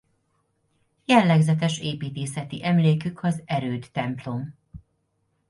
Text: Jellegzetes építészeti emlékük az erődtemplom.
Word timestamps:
Jellegzetes 1.05 1.79
építészeti 1.79 2.65
emlékük 2.65 3.23
az 3.23 3.41
erődtemplom. 3.45 4.55